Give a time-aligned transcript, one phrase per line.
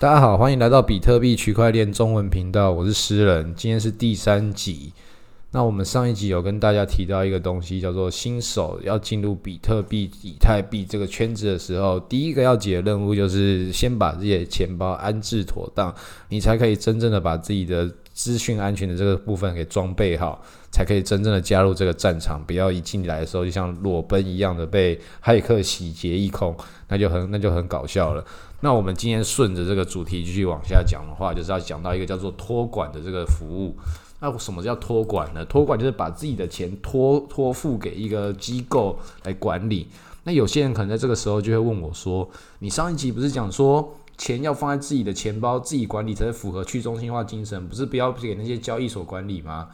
[0.00, 4.94] 大家好，欢迎来到比特币区块链中文频道，我是诗人，今天是第三集。
[5.50, 15.94] 那我们上一集有跟大家提到一个东西，叫做新手要进入比特币、以太币这个圈子的时候，第一个要解的任务就是先把自己的钱包安置妥当，
[16.30, 22.42] 你才可以真正的把自己的资讯安全的这个部分给装备好，才可以真正的加入这个战场。
[22.46, 26.54] 不要一进来的时候就像裸奔一样的被骇客洗劫一空，
[26.88, 28.24] 那就很那就很搞笑了。
[28.60, 33.74] 那我们今天顺着这个主题继续往下讲的话，就是要讲到一个叫做托管的这个服务。
[34.22, 35.42] 那什么叫托管呢？
[35.46, 39.88] 托管就是把自己的钱托托付给一个机构来管理。
[40.24, 42.28] 那有些人可能在这个时候就会问我说
[42.60, 49.68] ：“你上一集不是讲说钱要放在自己的钱包自己管理才是符合去中心化精神，不是不要给那些交易所管理吗？”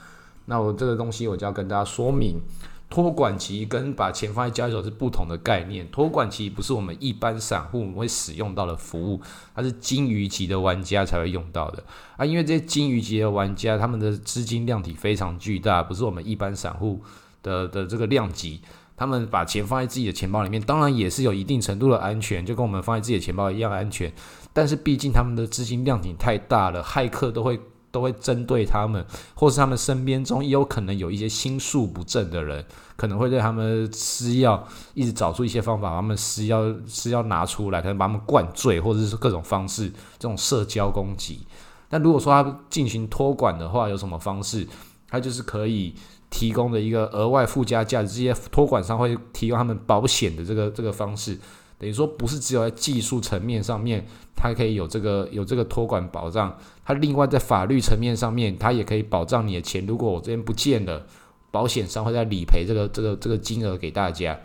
[0.47, 2.41] 那我这个东西我就要跟大家说明。
[2.89, 5.85] 托管其实跟把钱放在交易所是不同的概念。
[5.91, 9.21] 托管其实不是我们一般散户会使用到的服务，
[9.57, 11.83] 它是金鱼级的玩家才会用到的
[12.17, 12.25] 啊。
[12.25, 17.03] 因为这些金鱼级的玩家，他们的资金量体非常巨大，不是我们一般散户
[17.43, 18.61] 的的这个量级。
[18.97, 24.11] 他们把钱放在自己的钱包里面，当然也是有一定程度的安全，就跟我们放在自己的钱包一样安全。
[24.57, 27.61] 但是毕竟他们的资金量体太大了，骇客都会。
[27.93, 29.03] 都会针对他们，
[29.35, 32.63] 或是他们身边中也有可能有一些心术不正的人，
[32.95, 41.47] 可能会对他们施药，一直找出一些方法，把他们施药施药拿出来，可能把他们灌醉，或者是各种方式这种社交攻击。
[41.89, 44.67] 但如果说他进行托管的话，有什么方式？
[45.09, 45.95] 他就是可以
[46.29, 51.39] 提供的一个额外附加价值，这些托管商会提供他们保险的这个这个方式。
[51.79, 59.85] 等于说，不是只有在技术层面上面，它可以有这个有这个托管保障，它另外在法律层面上面，它也可以保障你的钱。
[59.87, 61.07] 如果我这边不见了，
[61.51, 64.39] 保险商会在理赔这个这个这个金额给大家。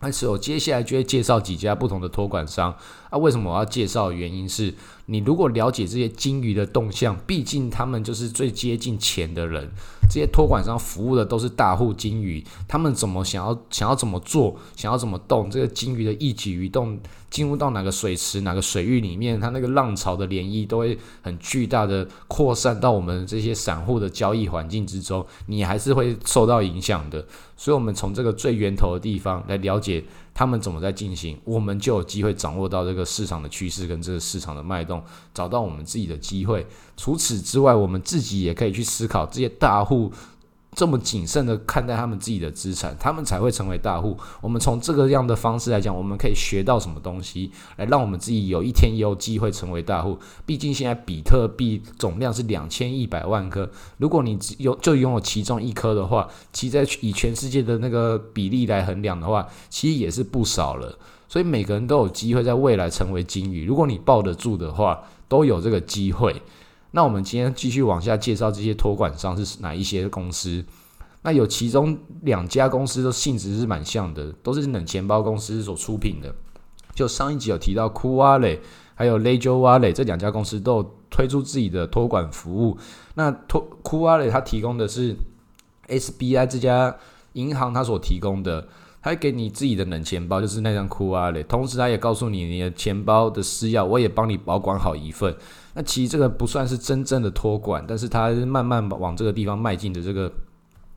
[0.00, 2.74] 但是我接下来就会介绍几家不同的托管商。
[3.10, 4.12] 啊，为什么我要介绍？
[4.12, 4.74] 原因是
[5.06, 9.70] 你如果了解这些金鱼的动向，毕竟他们就是最接近钱的人。
[10.10, 16.98] 这些托管商服务的都是大户金鱼，他们怎么想要想要怎么做，想要怎么动，这个金鱼的一举一动，
[17.30, 27.24] 进入到哪个水池、哪个水域里面，它那个浪潮的涟漪都会很巨大的扩散到我们这些散户的交易环境之中，你还是会受到影响的。
[27.56, 30.04] 所以，我们从这个最源头的地方来了解。
[30.34, 35.02] 他们怎么在进行，我们就有机会掌握到这个市场的趋势跟这个市场的脉动，
[35.34, 36.64] 找到我们自己的机会。
[36.96, 40.12] 除此之外，我们自己也可以去思考这些大户。
[40.74, 44.16] 这么谨慎的看待他们自己的资产，他们才会成为大户。
[44.40, 50.18] 我们从这个样的方式来讲，我们可以学到什么东西，来让我们自己有一天也有机会成为大户。
[50.46, 60.96] 毕竟现在比特币总量是两千一百万颗，如果你只有就拥有其中一颗的话，其在以全世界的那个比例来衡量的话，其实也是不少了。
[61.28, 66.40] 所以每个人都有机会在未来成为金鱼，如果你抱得住的话，都有这个机会。
[66.90, 70.64] 那我们今天继续往下介绍这些托管商是哪一些公司？
[71.22, 76.34] 那有其中两家公司的性质是蛮像的，都是冷钱包公司所出品的。
[76.94, 78.60] 就上一集有提到酷瓦雷
[78.94, 82.78] 还有 Ledger Wallet 这两家公司都有推出自己的托管服务。
[83.14, 85.16] 那托酷瓦雷它提供的是
[85.88, 86.96] SBI 这家
[87.34, 88.66] 银行它所提供的。
[89.00, 91.42] 还给你自己的冷钱包，就是那张酷啊嘞。
[91.44, 95.34] 同时，他也告诉你你的钱包的私钥，我也帮你保管好一份。
[95.74, 100.30] 那其实这个不算是真正的托管，但是他慢慢往这个地方迈进的这个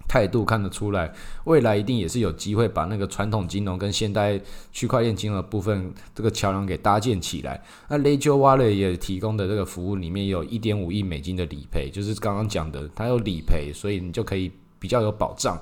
[0.08, 1.14] 态度看得出来，
[1.44, 4.42] 未来一定也是有机会把那个传统金融跟现代
[4.72, 7.62] 区块链金融部分这个桥梁给搭建起来。
[7.88, 15.58] 那 Ledger Wallet 也提供的这个服务里面有一点五亿美金的理赔，就是刚刚讲的，它有理赔，所以你就可以比较有保障。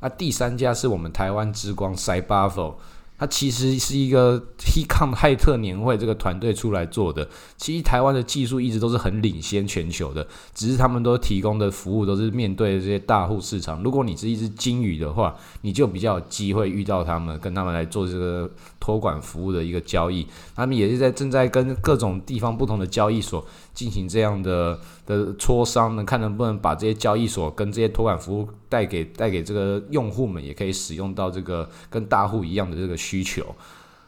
[0.00, 2.74] 那第三家是我们台湾之光 Cyberfo。
[3.20, 7.28] 它其实是一个 Hecom 泰特年会这个团队出来做的。
[7.58, 13.82] 其实台湾的技术一直都是很领先全球的，只是他们都提供的服务都是面对这些大户市场。
[13.82, 18.50] 如果你是一只金鱼的话，你就比较有机会遇到他们，跟他们来做这个
[18.80, 20.26] 托管服务的一个交易。
[20.56, 23.44] 他们也是在正在跟各种地方不同的交易所
[23.74, 32.96] 进行这样的的磋商，能看能不能把这些交易所跟这些托管服务带给带给这个用户们，也可以使用到这个跟大户一样的这个。
[33.00, 33.42] 需求，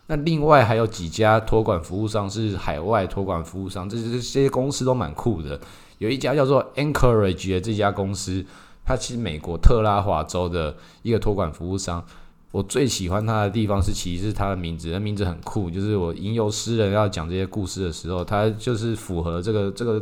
[0.06, 5.58] 那另外还有几家托管服务商是海外托管服务商，这这些公司都蛮酷的。
[5.96, 8.44] 有一家叫做 Anchorage 的这家公司，
[8.84, 12.04] 它其实美国特拉华州的一个托管服务商。
[12.52, 15.68] 我最喜欢它的地方是，其实是它的名字，那名字很酷。
[15.68, 20.00] 就是我吟游诗人要讲这些故事的时候，它就是符合这个这个。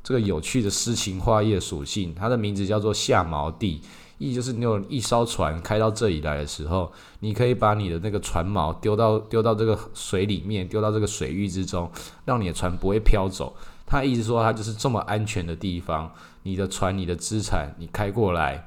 [0.00, 3.82] 这个有趣的诗情画意的属性，它的名字叫做下锚地。
[4.16, 6.90] 意就是你有一艘船开到这里来的时候，
[7.20, 11.90] 你可以把你的那个船锚丢到丢到这个水里面，丢到这个水域之中，
[12.24, 13.54] 让你的船不会飘走。
[13.84, 16.10] 他意思说，它就是这么安全的地方，
[16.44, 18.66] 你的船、你的资产，你开过来，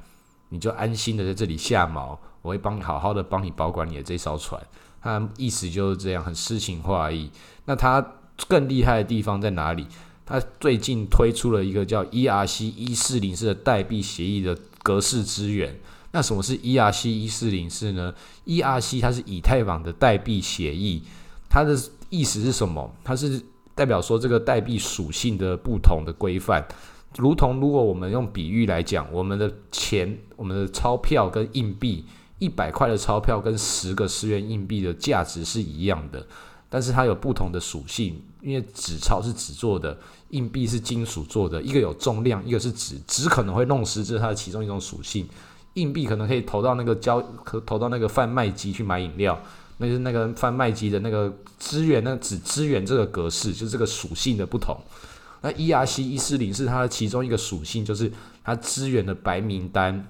[0.49, 4.61] 你就安心的在这里下锚，我会帮你好好的帮你保管你的这艘船。
[5.01, 7.29] 他意思就是这样，很诗情画意。
[7.65, 8.05] 那他
[8.47, 9.87] 更厉害的地方在哪里？
[10.25, 14.57] 他最近推出了一个叫 ERC 一四零四的代币协议的。
[14.83, 15.79] 格式资源，
[16.11, 18.11] 那什么是 ERC 一四零四呢
[18.47, 21.03] ？ERC 它是以太坊的代币协议，
[21.47, 21.77] 它的
[22.09, 22.91] 意思是什么？
[23.03, 23.39] 它是
[23.75, 26.67] 代表说这个代币属性的不同的规范，
[27.15, 32.03] 如同如果我们用比喻来讲，我们的钱、我们的钞票跟硬币，
[32.41, 36.25] 一百块的钞票跟十个十元硬币的价值是一样的，
[36.67, 39.95] 但是它有不同的属性，因为纸钞是纸做的。
[40.29, 45.27] 硬币是金属做的，一个有重量，一个是纸，纸可能会弄湿，这是它的其中一种属性。
[45.75, 49.39] 硬币可能可以投到那个交，可投到那个贩卖机去买饮料，
[49.77, 54.75] 那是那个贩卖机的那个资源，那只支援这个格式，就这个属性的不同。
[55.41, 58.11] 那 ERC 一四零是它的其中一个属性，就是
[58.43, 60.07] 它支援的白名单。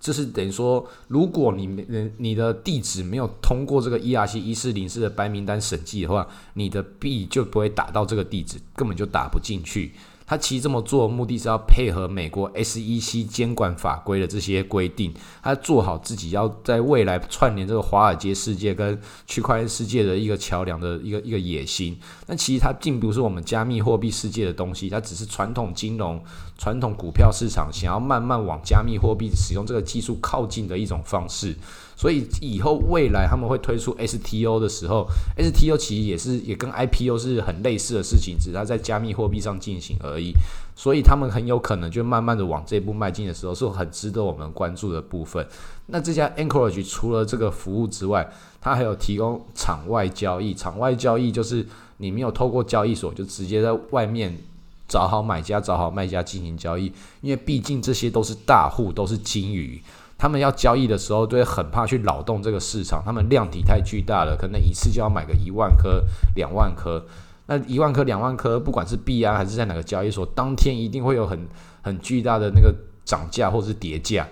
[0.00, 9.92] 就是等于说，如果你没你的地址没有通过这个 ERC 一四零四的白名单审计的话，你的币就不会打到这个地址，根本就打不进去。
[10.30, 15.12] 他其实这么做的目的是要配合美国 SEC 监管法规的这些规定，
[15.42, 18.96] 他做好自己要在未来串联这个华尔街世界跟
[19.26, 21.98] 区块链世界的一个桥梁的一个一个野心。
[22.28, 26.22] 但其实它并不是我们加密货币世界的东西，它只是传统金融、
[26.56, 31.56] 传统股票市场想要慢慢往加密货币使用这个技术靠近的一种方式。
[32.00, 35.06] 所以以后未来他们会推出 STO 的时候
[35.36, 40.32] ，STO 其实也是也跟 IPO 是很类似的事情，只是它在加密货币上进行而已。
[40.74, 45.46] 所以他们很有可能就慢慢的往这一步迈进的时候，是很值得我们关注的部分。
[45.88, 48.26] 那这家 Anchorage 除了这个服务之外，
[48.62, 50.54] 它还有提供场外交易。
[50.54, 51.66] 场外交易就是
[51.98, 54.34] 你没有透过交易所，就直接在外面
[54.88, 56.90] 找好买家、找好卖家进行交易。
[57.20, 59.82] 因为毕竟这些都是大户，都是金鱼。
[60.20, 63.02] 他们要交易的时候，都会很怕去扰动这个市场。
[63.02, 67.02] 他们量体太巨大了，可能一次就要买个一万颗、两万颗。
[67.46, 71.48] 那一万颗、两万颗，不管是币安，还是在哪个交易所，当天一定会有很
[71.80, 72.70] 很巨大的那个
[73.02, 74.28] 涨价或是跌价。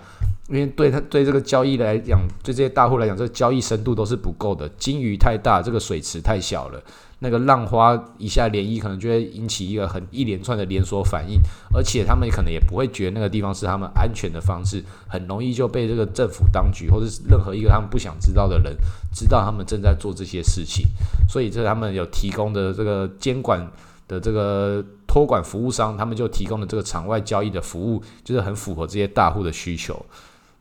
[0.49, 4.67] 因为对他对这个交易来讲，对这些大户来讲，这个交易深度都是不够的。
[4.77, 6.81] 金鱼太大，这个水池太小了。
[7.21, 11.37] 那个浪花一下涟漪，可能就会引起一个很一连串的连锁反应，
[11.75, 18.73] 而且他们可能也不会觉得那个地方是他们安全的方式，很容易就被这个政府当局或者是任何一个他们不想知道的人
[19.13, 20.85] 知道他们正在做这些事情，
[21.27, 23.69] 所以这他们有提供的这个监管
[24.07, 29.93] 的这个托管服务商，他们就提供的这个场外交易的服务，就是很符合这些大户的需求。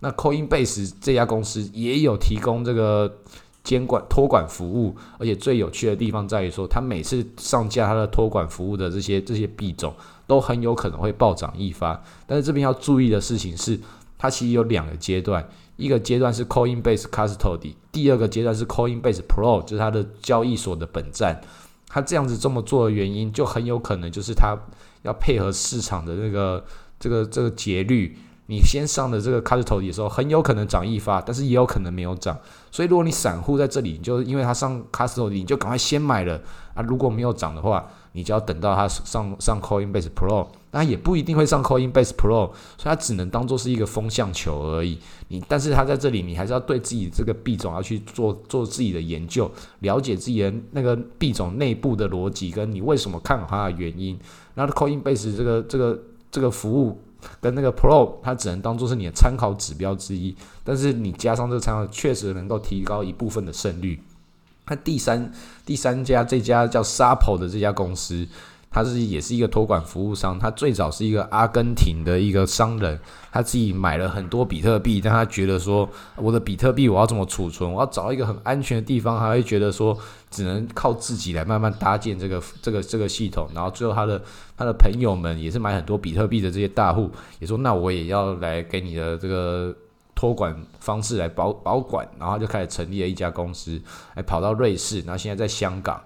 [0.01, 3.19] 那 Coinbase 这家公司也有提供这个。
[3.65, 9.95] 监管托管服务，而且最有趣的地方在于说，它每次上架它的托管服务的这些这些币种，
[10.27, 12.03] 都很有可能会暴涨一发。
[12.27, 13.79] 但是这边要注意的事情是，
[14.17, 15.47] 它其实有两个阶段，
[15.77, 21.39] 一个阶段是 Coinbase Custody，第二个阶段是 Coinbase Pro，就是它的交易所的本站。
[21.89, 24.57] 它这样子这么做的原因，就很有可能就是它
[25.03, 26.65] 要配合市场的那个
[26.99, 28.17] 这个这个节律。
[28.51, 32.35] 你先上的这个 custody 的时候，很有可能涨一发，但是也有可能没有涨。
[32.71, 36.41] 所以如果你散户在这里，你就因为它上 custody，你就赶快先买了
[36.73, 36.83] 啊。
[36.83, 44.99] 如果没有涨的话，你就要等到它上上 Coinbase Pro，那也不一定会上 Coinbase Pro，所以它只能当做是一个风向球而已。
[45.29, 49.51] 你但是它在这里，你还是要对自己这个币种要去做做自己的研究，
[49.81, 54.19] 了解自己的那个币种内部的逻辑，跟你为什么看好它的原因。
[54.55, 56.99] 然后 Coinbase 这个这个这个服务。
[57.41, 64.03] 跟那个 Pro，它只能当做是你的参考指标之一，但是你加上这个参考，确实能够提高一部分的胜率。
[64.67, 65.33] 那第三
[65.65, 68.27] 第三家这家叫 Sapo 的这家公司。
[68.71, 72.99] 他是也是一个托管服务商，他最早是一个阿根廷的一个商人，
[73.33, 79.97] 他自己买了很多比特币，但他觉得说我的比特币我要怎么储存，我要找一个很安全的地方，他会觉得说
[80.31, 84.23] 只能靠自己来慢慢搭建这个这个 这个系统，然后最后他的
[84.57, 89.75] 他的朋友们也是买很多比特币的这些大户，也说那我也要来给你的这个
[90.15, 93.81] 托管方式来保保管，然后就开始成立了一家公司，
[94.15, 96.01] 来跑到瑞士，然后现在在香港。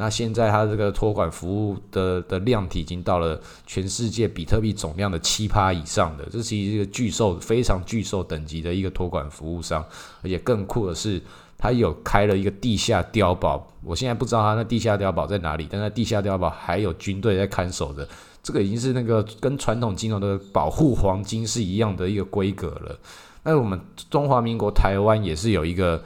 [0.00, 9.84] 那现在它这个托管服务的的量体已经到了全世界比特币总量的七趴以上的，这是一个巨兽非常巨兽等级的一个托管服务商，
[10.22, 11.20] 而且更酷的是，
[11.58, 18.06] 他有开了一个地下碉堡，我现在不知道他那地下碉堡在哪里，但那地下碉堡还有军队在看守着，
[18.40, 22.96] 这个已经是那个跟传统金融的保护黄金是一样的一个规格了。
[23.42, 26.00] 那我们中华民国台湾也是有一个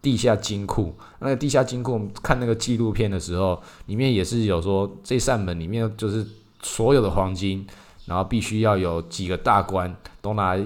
[0.00, 6.26] 地下金库，那个地下金库，看那个纪录片的时候，里面也是有说这扇门里面就是
[6.62, 7.66] 所有的黄金，
[8.06, 10.56] 然后必须要有几个大官都拿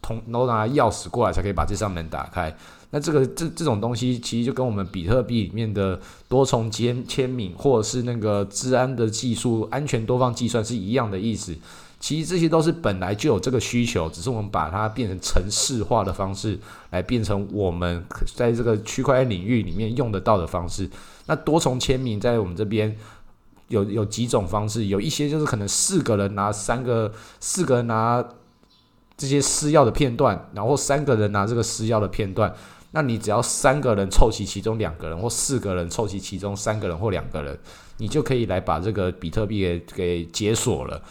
[0.00, 2.56] 通都拿钥匙过来才可以把这扇门打开。
[2.92, 11.56] 那这个这这种东西其实就跟我们比特币里面的多重签签名或者是那个治安的技术、安全多方计算是一样的意思。
[12.00, 18.02] 其实这些都是本来就有这个需求，只是我们把它变成城市化的方式，来变成我们
[18.34, 20.88] 在这个区块链领域里面用得到的方式。
[21.26, 22.96] 那多重签名在我们这边
[23.68, 28.26] 有 有几种方式，有一些就是可能四个人拿三个，四个人拿
[29.18, 32.50] 这些私钥的片段，然后三个人拿这个私钥的片段，
[32.92, 37.58] 那你只要三个人凑齐其中两个人，或四个人凑齐其中三个人或两个人，
[37.98, 41.02] 你就可以来把这个比特币给给解锁了。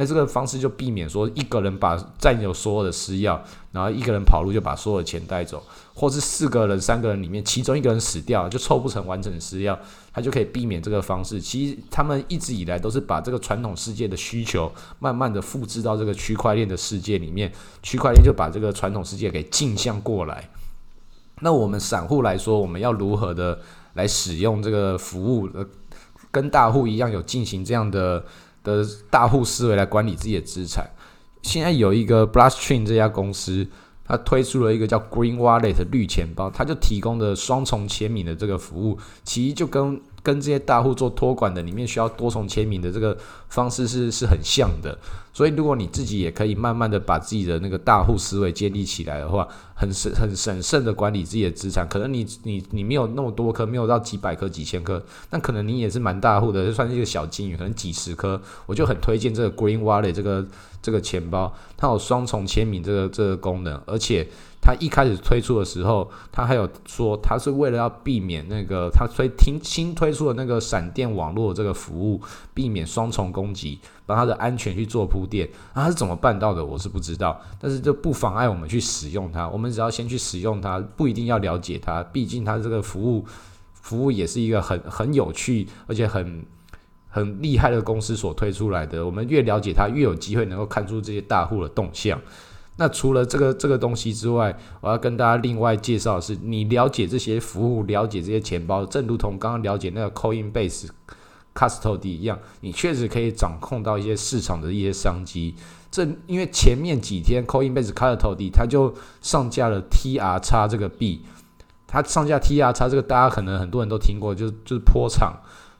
[0.00, 3.36] 那这个方式就避免说一个人把占有所有的私钥，
[3.72, 5.60] 然后一个人跑路就把所有的钱带走，
[5.92, 9.76] 或是四个人、三个人里面其中一个人死掉，就凑不成完整的私钥，
[10.12, 11.40] 他就可以避免这个方式。
[11.40, 17.52] 其实他们一直以来都是把这个传统世界的需求慢慢的复制到这个区块链的世界里面，
[17.82, 20.48] 区块链就把这个传统世界给镜像过来。
[21.40, 23.58] 那我们散户来说，我们要如何的
[23.94, 25.48] 来使用这个服务？
[25.54, 25.66] 呃，
[26.30, 28.24] 跟大户一样有进行这样的。
[28.62, 30.88] 的大户思维来管理自己的资产。
[31.42, 33.66] 现在有一个 Blockchain 这家公司，
[34.04, 43.16] 它推出了一个叫 Green Wallet 绿钱包，它就提供的双重签名的这个服务，其实就跟跟这些大户做托管的里面需要多重签名的这个
[43.48, 44.98] 方式是是很像的。
[45.32, 60.46] 所以，如果你自己也可以慢慢的把自己的那个大户思维建立起来的话，很审很审慎的管理自己的资产，可能你你你没有那么多颗，没有到几百颗、几千颗，那可能你也是蛮大户的，就算是一个小金鱼，可能几十颗，我就很推荐这个 Green Wallet 这个
[60.82, 64.28] 这个钱包，它有双重签名这个这个功能，而且。
[64.68, 72.20] 他一开始推出的时候，他还有说，他是为了要避免那个他推听新推出的那个闪电网络这个服务，
[72.52, 75.48] 避免双重攻击，帮它的安全去做铺垫。
[75.72, 76.62] 那他是怎么办到的？
[76.62, 79.48] 我是不知道，但是这不妨碍我们去使用它。
[79.48, 83.24] 我们只要先去使用它，不一定要了解它，毕竟它这个服务
[83.72, 86.44] 服务也是一个很很有趣而且很
[87.08, 89.06] 很厉害的公司所推出来的。
[89.06, 92.20] 我们越了解它，越有机会能够看出这些大户的动向。
[92.80, 100.88] 那除了这个这个东西之外，我要跟大家另外介绍的是，你了解这些服务，了解这些钱包，正如同刚刚了解那个 Coinbase
[101.52, 105.56] Custody 一样，你确实可以掌控到一些市场的一些商机。
[105.90, 111.22] 这因为前面几天 Coinbase Custody 它就上架了 TRX 这个币，
[111.88, 115.34] 它上架 TRX 这个大家可能很多人都听过，就是就是坡场，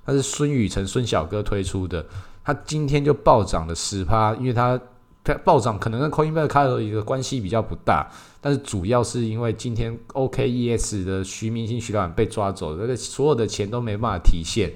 [0.05, 2.05] 它是孙宇晨孙小哥推出的，
[2.43, 4.81] 它今天就暴涨了十趴，因为它。
[5.37, 8.09] 暴涨可能跟 Coinbase 开头一个关系比较不大，
[8.41, 14.73] 但是主要是因为今天 OKES 的徐明星徐老板被抓走，那个所有的钱都没办法提现，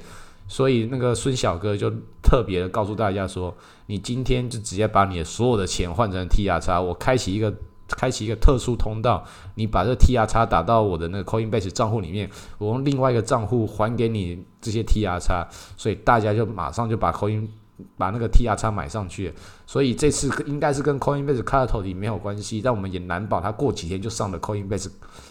[0.49, 1.90] 所以那个孙小哥就
[2.23, 3.54] 特别的告诉大家说，
[3.87, 7.54] 你今天就直接把你的所有的钱换成 TR 叉，我开启一个
[7.88, 9.23] 开启一个特殊通道，
[9.54, 17.49] 你把这 TR 叉打到我的那个 Coinbase 账户里面，我用另外一个账户还给你这些 TR 叉，所以大家就马上就把 Coin
[17.96, 19.32] 把那个 T R 叉买上去，
[19.66, 24.88] 所以这次应该是跟 Coinbase c a r t o 里没有关系，但我们也难保它过几天就上了 Coinbase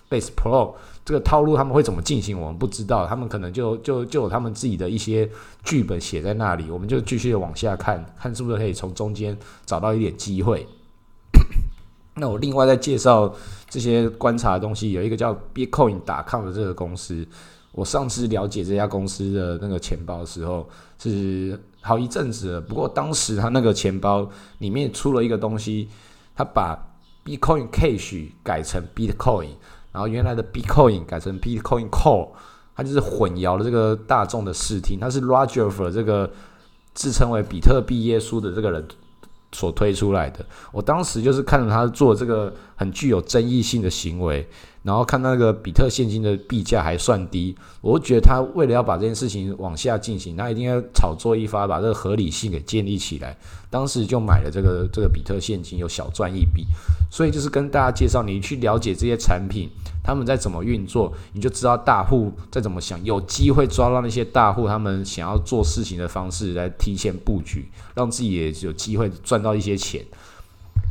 [0.09, 5.29] Base Pro 这个套路他们会怎么进行，我们不知道，他们可能就就就有他们自己的一些
[5.63, 10.67] 剧本写在那里，我们就继续往下看看是不是可以从中间找到一点机会。
[12.15, 13.33] 那我另外再介绍
[13.69, 17.27] 这些观察的东西，有一个叫 Bitcoin 打抗的这个公司。
[17.71, 25.87] 我上次了解这家公司的那个钱包的时候是好一阵子了，不过当时他那个钱包里面出了一个东西，
[26.35, 26.77] 他把
[27.23, 29.49] Bitcoin Cash 改成 Bitcoin，
[29.91, 32.29] 然后原来的 Bitcoin 改成 Bitcoin Core，
[32.75, 34.99] 它就是混淆了这个大众的视听。
[34.99, 36.29] 他是 Roger 这个
[36.93, 38.85] 自称为比特币耶稣的这个人
[39.51, 40.45] 所推出来的。
[40.71, 44.47] 我当时就是看着他做这个很具有争议性的行为。
[44.83, 53.37] 然后看那个比特现金的币价还算低，我觉得他为了要把这件事情往下进行，他一定要炒作一发，把这个合理性给建立起来。
[53.69, 56.65] 当时就买了这个这个比特现金，有小赚一笔。
[57.11, 59.69] 所以就是跟大家介绍，你去了解这些产品，
[60.03, 70.03] 他们在怎么运作，你就知道大户在怎么想，有机会抓到那些大户他们想要做事情的方式来提前布局，让自己也有机会赚到一些钱。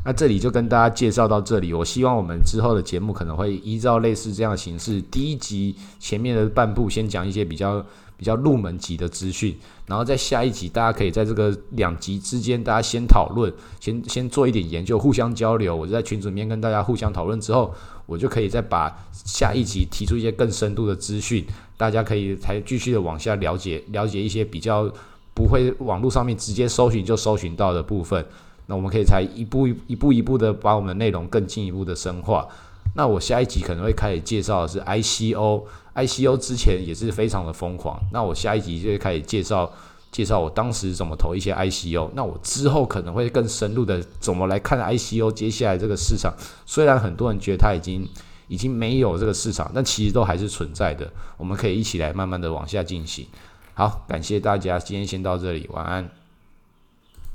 [0.05, 1.75] 那这里就跟大家介绍到这里。
[1.75, 7.85] 我希望我们之后的节目可能会依照类似这样的形式，第一集前面的半部先讲一些比较
[8.17, 9.55] 比较入门级的资讯，
[9.87, 15.77] 然后在下一集大家可以在这个两集之间，大家先讨论，先先做一点研究，互相交流。
[15.77, 17.75] 我就在群组里面跟大家互相讨论之后，
[18.07, 21.45] 我就可以再把下一集提出一些更深度的资讯，
[21.77, 24.91] 大家可以才继续的往下了解了解一些比较
[25.35, 28.25] 不会网络上面直接搜寻就搜寻到的部分。
[28.71, 32.47] 那我们可以才一步一步一步的把我们的内容更进一步的深化。
[32.95, 38.01] 那我下一集可能会开始介绍的是 ICO，ICO 之前也是非常的疯狂。
[38.13, 39.69] 那我下一集就会开始介绍
[40.13, 42.11] 介绍我当时怎么投一些 ICO。
[42.15, 46.33] 那我之后可能会更深入的怎么来看 ICO 接下来这个市场。
[46.65, 48.09] 虽然很多人觉得它已经
[48.47, 51.13] 已经没有这个市场，但其实都还是存在的。
[51.37, 53.27] 我们可以一起来慢慢的往下进行。
[53.75, 56.20] 好，感谢大家，今天先到这里，晚安。